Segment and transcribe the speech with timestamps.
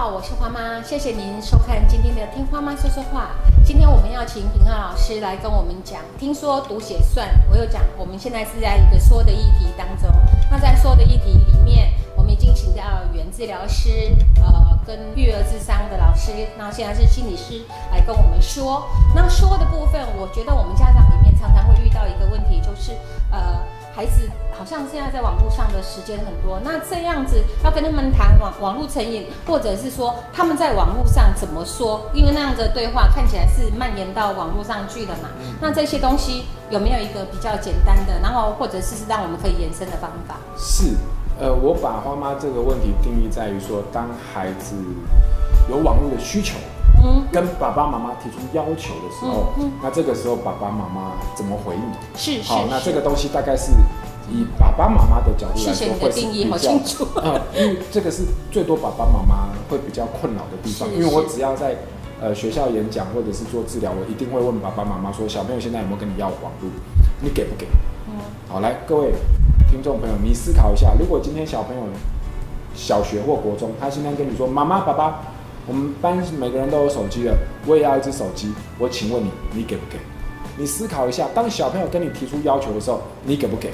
[0.00, 3.32] 好，我是花妈，谢谢您收看今天的听花妈说说话。
[3.62, 10.08] 今天我们要请平浩老师来跟我们讲，听说读写算，我有讲，我们现在是在一个说的议题当中。
[10.50, 12.82] 那在说的议题里面，我们已经请到
[13.12, 17.60] 原治疗师，呃，跟育儿智商的老师，那现在是心理师
[17.92, 18.88] 来跟我们说。
[19.14, 22.92] 那说的部分，我觉得我们家长里面常常会遇到一个问题，就是
[23.30, 23.60] 呃。
[23.92, 32.08] 孩子好像现在在网络上的时间很多，那这样子要跟他们谈网网络成瘾，或者是说他们在网络上怎么说？
[32.14, 35.30] 因为那样的对话看起来是蔓延到网络上去的嘛。
[35.60, 40.36] 那这些东西有没有一个比较简单的，然后或者是让我们可以延伸的方法？
[40.56, 40.94] 是，
[41.40, 44.76] 呃，我把花妈这个问题定义在于说，当孩子
[45.68, 46.56] 有网络的需求。
[47.32, 51.82] 跟爸爸妈妈提出要求的时候，那这个时候爸爸妈妈怎么回应？
[52.16, 53.72] 是好，那这个东西大概是
[54.30, 56.72] 以爸爸妈妈的角度来说，会是比较
[57.22, 60.88] 嗯，因为这个是最多爸爸妈妈会比较困扰的地方。
[60.92, 61.76] 因为我只要在
[62.20, 66.70] 呃学校演讲或者是做治疗，我一定会问爸爸妈妈说：小朋友现在有没有跟你要网络？
[67.22, 67.66] 你给不给？
[68.08, 69.12] 嗯，好，来各位
[69.70, 71.82] 听众朋友，你思考一下，如果今天小朋友
[72.74, 75.22] 小学或国中，他今天跟你说：妈妈、爸爸。
[75.70, 78.52] 我们班每个人都有手机了，我也要一只手机。
[78.76, 79.98] 我请问你，你给不给？
[80.58, 83.70] 你思考一下，当小朋友跟你提出要求的时候，你给不给？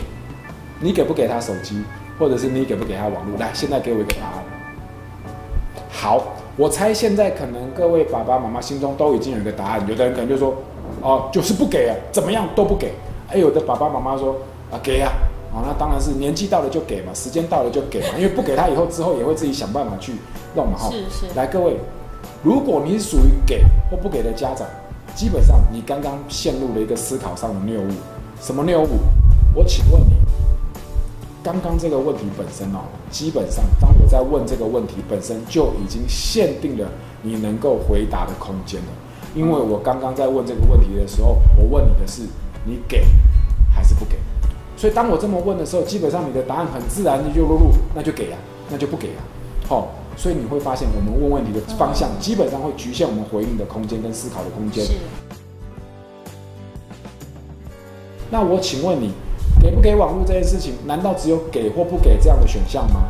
[0.79, 1.83] 你给不给他手机，
[2.19, 3.39] 或者是你给不给他网络？
[3.39, 4.45] 来，现在给我一个答案。
[5.89, 6.23] 好，
[6.59, 9.83] 我猜现在可能各位爸爸妈妈心中都已经有一个答案。
[9.89, 10.55] 有的人可能就说，
[11.01, 12.93] 哦，就是不给啊，怎么样都不给。
[13.31, 14.37] 哎，有的爸爸妈妈说，
[14.71, 15.11] 啊，给呀。
[15.57, 20.13] 哦，那当然是年纪到了就给嘛，时间到了就给嘛，因为不给他以后之后也会自己想办法去
[20.55, 20.91] 弄嘛哈。
[20.91, 21.35] 是是。
[21.35, 21.79] 来，各位，
[22.43, 24.67] 如果你是属于给或不给的家长，
[25.15, 27.89] 基本上你刚刚陷入了一个思考上的谬误。
[28.39, 28.99] 什么谬误？
[29.55, 30.13] 我请问你，
[31.43, 36.87] 刚刚这个问题本身哦，基本上当我在问这个问题本身就已经限定了
[37.23, 38.89] 你能够回答的空间了。
[39.35, 42.21] 因为我刚刚在问这个问题的时候，我问你的是
[42.67, 43.07] 你给？
[44.87, 48.39] 所以当我这么问的时候，基本上你的答案很自然的就落入，那就给啊，
[48.71, 49.21] 那就不给啊，
[49.69, 54.87] 好，所以你会发现我们问问题的方向基本上会局限我们回应的空间跟思考的空间。
[58.31, 59.11] 那我请问你，
[59.61, 63.09] 给不给网络这件事情，难道只有给或不给这样的选项吗？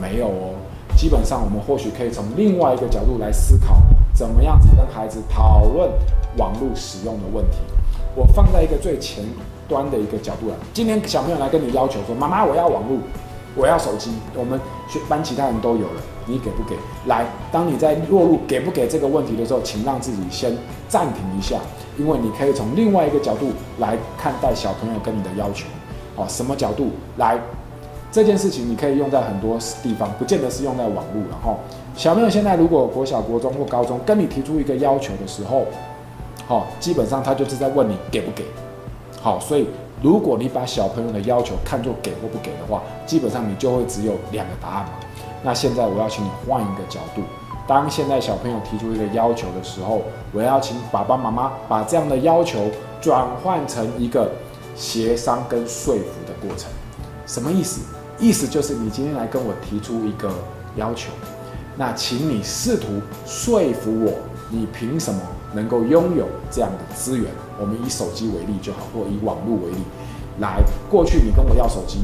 [0.00, 0.54] 没有哦，
[0.96, 3.82] 基本上我们或许可以从另外一个角度来思考，
[4.14, 5.90] 怎么样子跟孩子讨论
[6.38, 7.58] 网络使用的问题。
[8.14, 9.22] 我放在一个最前。
[9.68, 12.98] 端的一个角度来，今天小朋友来跟你要求说：“妈妈，我要网络，
[13.54, 16.76] 我要手机。”我们学班其他人都有了，你给不给？
[17.06, 20.56] 来，当你在落入给不给这个问题的时候，请让自己先
[20.88, 21.58] 暂停一下，
[21.98, 25.66] 因为你可以从另外一个角度来看待小朋友跟你的要求。
[26.16, 26.90] 哦，什么角度？
[27.16, 27.38] 来，
[28.12, 31.22] 这件事情你可以用在很多地方，不见得是用在网络。
[31.30, 31.58] 然后，
[31.96, 35.64] 小朋友现在如果国小、国中或高中跟你提出一个要求的时候，
[36.46, 38.44] 好，基本上他就是在问你给不给。
[39.26, 39.66] 好，所以
[40.00, 44.90] 如果你把小朋友的要求看作给或不给的话，基本上你就会只有两个答案嘛。
[45.42, 47.22] 那现在我要请你换一个角度，
[47.66, 52.70] 当现在小朋友提出一个要求的时候，我要请爸爸妈妈把这样的要求
[53.00, 54.30] 转换成一个
[54.76, 56.70] 协商跟说服的过程。
[57.26, 57.80] 什么意思？
[58.20, 60.30] 意思就是你今天来跟我提出一个
[60.76, 61.10] 要求，
[61.76, 64.12] 那请你试图说服我，
[64.50, 65.20] 你凭什么？
[65.52, 67.26] 能够拥有这样的资源，
[67.60, 69.78] 我们以手机为例就好，或以网络为例，
[70.38, 72.00] 来过去你跟我要手机，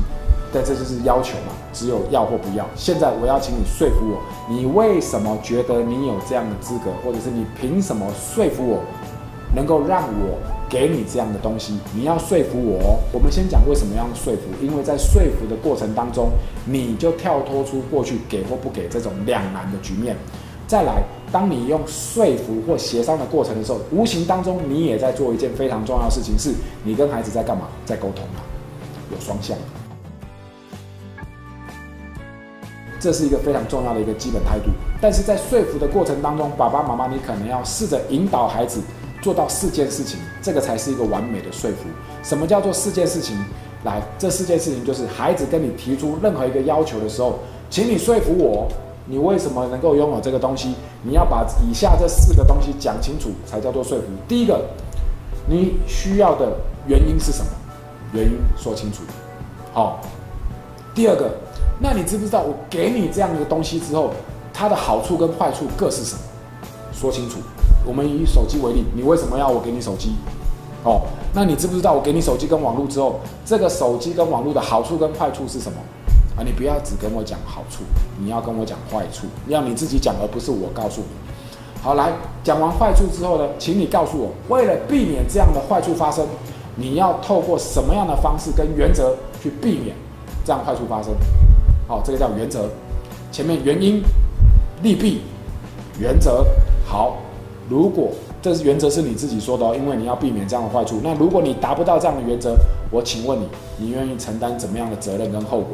[0.52, 2.66] 但这就是要求嘛，只有要或不要。
[2.74, 8.80] 现在我要请你说服我，你为什么觉得你有这样的资格，或者是你凭什么说服我，
[9.54, 11.78] 能够让我给你这样的东西？
[11.94, 12.78] 你要说服我。
[12.78, 16.30] 哦我们先讲为什么要说服，因为在说服的过程当中，
[16.64, 20.16] 你就跳脱出过去给或不给这种两难的局面。
[20.72, 27.68] 再来，当你用说服或协商的过程的时候，无形当中你也在做一件非常重要的事情，是你跟孩子在干嘛？
[27.84, 28.40] 在沟通啊，
[29.10, 29.54] 有双向。
[32.98, 34.70] 这是一个非常重要的一个基本态度。
[34.98, 38.80] 但是在说服的过程当中，爸爸妈妈你可能要试着引导孩子
[39.20, 41.84] 做到四件事情，这个才是一个完美的说服。
[42.22, 43.36] 什么叫做四件事情？
[43.84, 48.66] 来，这四件事情就是孩子跟你提出任何一个要求的时候，请你说服我。
[49.06, 50.74] 你为什么能够拥有这个东西？
[51.02, 54.04] 你要把以下这四个东西讲清楚，才叫做说服。
[54.28, 54.62] 第一个，
[55.46, 56.52] 你需要的
[56.86, 57.50] 原因是什么？
[58.12, 59.02] 原因说清楚。
[59.72, 60.00] 好。
[60.94, 61.30] 第二个，
[61.80, 64.10] 那你知不知道我给你这样一个东西之后，
[64.52, 66.20] 它的好处跟坏处各是什么？
[66.92, 67.38] 说清楚。
[67.86, 70.14] 我们以手机为例，你为什么要我给你手机？
[70.84, 71.00] 哦，
[71.32, 75.78] 那你知不知道我给你手机跟网络之后，这个手机跟网络的好处跟坏处是什么？
[76.36, 77.82] 啊，你不要只跟我讲好处，
[78.18, 81.06] 你要跟我讲坏处，要你自己讲，而不是我告诉你。
[81.82, 82.12] 好，来
[82.42, 86.24] 讲完坏处之后呢，请你告诉我，为了避免这样的坏处发生，
[86.76, 89.94] 你要透过什么样的方式跟原则去避免
[90.44, 91.12] 这样坏处发生？
[91.86, 92.68] 好，这个叫原则。
[93.30, 94.02] 前面原因、
[94.82, 95.22] 利弊、
[95.98, 96.46] 原则。
[96.86, 97.18] 好，
[97.68, 101.00] 如果这是原则是你自己说的哦，因为你要避免这样的坏处。
[101.02, 102.56] 那如果你达不到这样的原则，
[102.90, 103.48] 我请问你，
[103.78, 105.68] 你愿意承担怎么样的责任跟后果？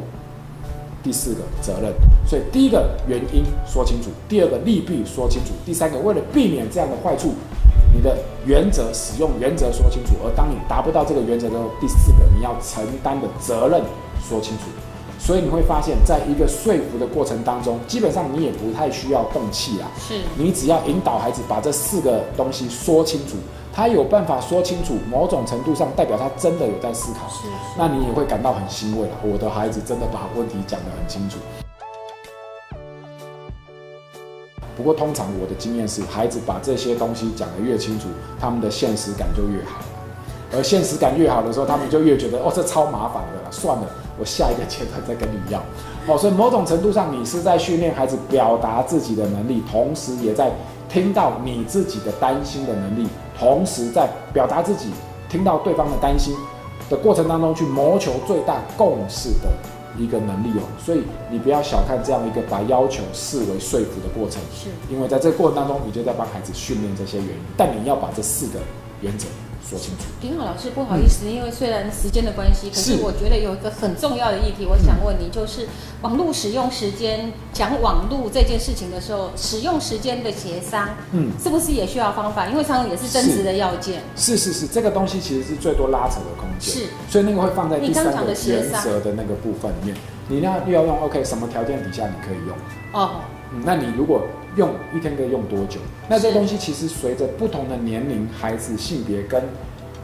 [1.01, 1.93] 第四个责任，
[2.27, 7.33] 所以第一个原因说清楚，第二个利弊说清楚，第三个为了避免这样的坏处，
[7.93, 10.13] 你的原则使用原则说清楚。
[10.23, 13.81] 而当你达不到这个原则的时候，第四个你要承担的责任
[14.27, 14.63] 说清楚。
[15.21, 23.35] 所以你会发现在一个说服的过程当中，基本上你也不太需要动气啊，是你只要引导孩子把这四个东西说清楚，
[23.79, 27.53] 他有办法说清楚，某种程度上代表他真的有在思考，是是。
[27.77, 29.13] 那你也会感到很欣慰了。
[29.23, 31.37] 我的孩子真的把问题讲得很清楚。
[34.75, 39.79] 不过通常我的经验是，孩子把这些东西讲得越清楚，他们的现实感就越好。
[40.51, 43.87] 而现实感越好的时候，他们就越觉得哦，这超麻烦的了，算了，
[44.19, 45.63] 我下一个阶段再跟你要。
[46.05, 50.51] 哦，所以某种程度上，你是在训练孩子表达自己的能力，同时也在
[50.89, 53.07] 听到你自己的担心的能力，
[53.37, 54.89] 同时在表达自己
[55.29, 56.35] 听到对方的担心
[56.89, 59.49] 的过程当中，去谋求最大共识的
[59.97, 60.63] 一个能力哦。
[60.83, 67.41] 所以你不要小看这样一个把要求视为说服的过程，是因为在这个过程当中，你就在帮孩子训练这些原因。
[67.55, 68.59] 但你要把这四个
[69.01, 69.27] 原则。
[69.69, 75.67] 说清楚，丁浩老师，不好意思，因为虽然时间的关系，可是我觉得有一个很重要的议题，我想问你，就是
[76.01, 82.47] 网络使用时间，讲网络这件事情的时候，使用时间的协商，嗯，是不是也需要方法？
[82.47, 84.01] 因为常常也是真实的要件。
[84.15, 86.73] 是是是，这个东西其实是最多拉扯的空间。
[86.73, 89.95] 是，所以那个会放在第三个原则的那个部分里面。
[90.27, 92.55] 你要又要用 OK，什么条件底下你可以用？
[92.93, 93.21] 哦，
[93.53, 94.23] 嗯，那你如果
[94.55, 95.79] 用一天可以用多久？
[96.07, 99.43] 那这东西其实随着不同的年龄、孩子性别跟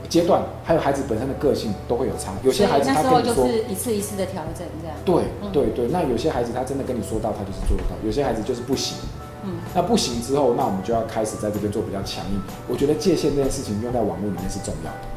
[0.07, 2.31] 阶段，还有孩子本身的个性都会有差。
[2.43, 4.95] 有些孩子他跟你说一次一次的调整这样。
[5.03, 8.97] 对对对，那有些孩子他真的跟你说到，他就是做得到；有些孩子就是不行。
[9.43, 12.41] 嗯，那不行之后，那我们就要开始在这边做比较强硬。
[12.67, 15.14] 我觉得界限这件事情用在网络里面是重要的。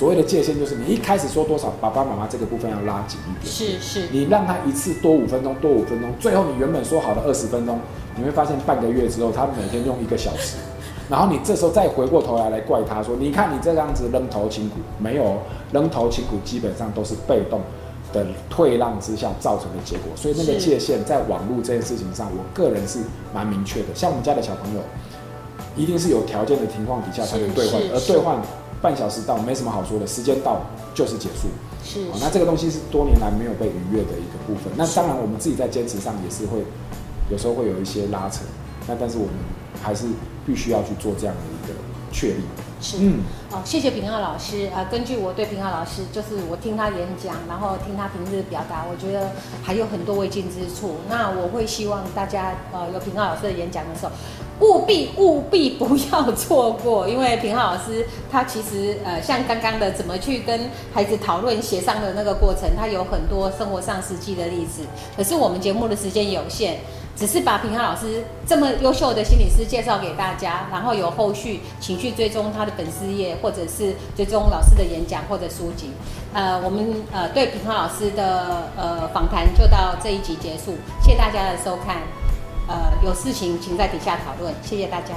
[0.00, 3.52] 所谓的界限就是你一开始说多少，爸爸妈妈这个部分要拉紧一点。
[3.52, 7.78] 是是，你让他一次多五分钟，多五分钟，最后你原本说好的二十分钟，
[8.16, 10.56] 你会发现半个月之后，他每天用一个小时，
[11.10, 15.36] 然后你这时候再回过头来来怪他说，你看你这样子扔头轻骨，没有
[15.70, 17.60] 扔头轻骨，基本上都是被动
[18.10, 20.04] 的退让之下造成的结果。
[20.16, 23.00] 所以那个界限在网络这件事情上，我个人是
[23.34, 23.88] 蛮明确的。
[23.94, 24.80] 像我们家的小朋友，
[25.76, 28.40] 一定是有条件的情况底下才能兑换，而兑换。
[28.82, 30.62] 半小时到没什么好说的，时间到
[30.94, 31.48] 就是结束。
[31.84, 34.72] 是，那这个东西是多年来没有被逾越的一个部分。
[34.76, 36.64] 那当然，我们自己在坚持上也是会，
[37.30, 38.42] 有时候会有一些拉扯。
[38.86, 39.34] 那但是我们
[39.82, 40.06] 还是
[40.46, 41.74] 必须要去做这样的一个
[42.12, 42.42] 确立。
[42.82, 44.68] 是，嗯，哦，谢谢平浩老师。
[44.74, 50.96] 呃，根据我对平浩老师，就是我听他演讲，然后听他平日表达，我觉得还有很多未尽之处。
[51.08, 54.12] 那我会希望大家，呃，有平浩老师的演讲的时候，
[54.60, 64.82] 务必务必不要错过，因为平浩老师他其实，呃，像刚刚的怎么去跟孩子讨论协商的那个过程，他有很多生活上实际的例子。
[65.16, 66.78] 可是我们节目的时间有限。
[67.16, 75.90] 只是把平浩老师这么优秀的心理师介绍给大家，然后有后续请去追踪他的粉丝页，或者是追踪老师的演讲或者书籍。
[76.32, 81.96] 呃，我们呃对平浩老师的呃访谈就到这一集结束，谢谢大家的收看。
[82.70, 85.12] 呃，有事情请在底下讨论，谢谢大家。